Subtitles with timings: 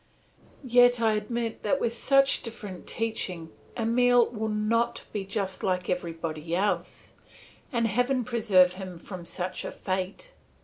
[0.63, 6.55] Yet I admit that with such different teaching Emile will not be just like everybody
[6.55, 7.13] else,
[7.71, 10.31] and heaven preserve him from such a fate!